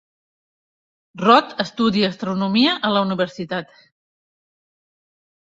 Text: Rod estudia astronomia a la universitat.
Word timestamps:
Rod 1.23 1.53
estudia 1.63 2.09
astronomia 2.13 2.73
a 2.91 2.91
la 2.97 3.05
universitat. 3.09 3.79